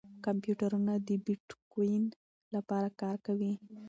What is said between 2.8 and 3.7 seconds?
کار کوي.